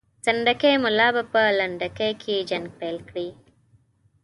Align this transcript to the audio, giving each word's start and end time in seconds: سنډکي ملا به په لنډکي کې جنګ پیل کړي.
سنډکي 0.25 0.71
ملا 0.83 1.07
به 1.15 1.23
په 1.33 1.41
لنډکي 1.59 2.09
کې 2.21 2.45
جنګ 2.49 2.65
پیل 2.79 2.97
کړي. 3.09 3.27